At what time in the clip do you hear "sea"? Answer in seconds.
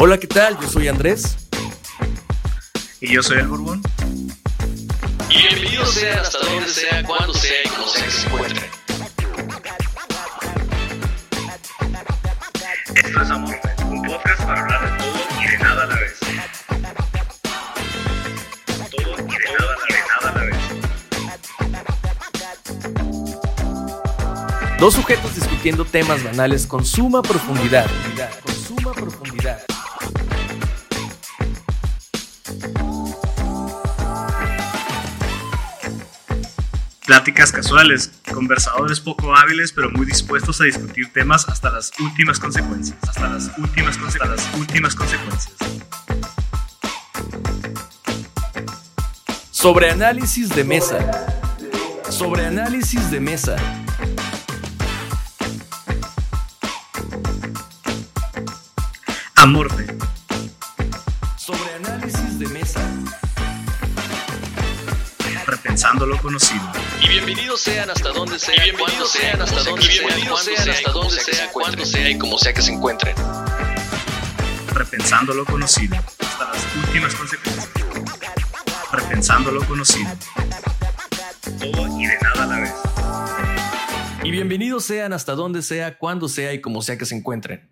6.68-7.02, 7.34-7.56, 7.88-8.04, 68.38-68.54, 69.82-70.06, 71.20-71.52, 71.84-72.08, 72.38-72.54, 85.60-85.98, 86.30-86.54, 86.80-86.96